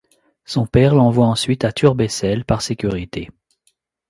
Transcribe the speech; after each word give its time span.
Son 0.45 0.65
père 0.65 0.95
l'envoie 0.95 1.27
ensuite 1.27 1.63
à 1.63 1.71
Turbessel 1.71 2.43
par 2.43 2.63
sécurité. 2.63 3.29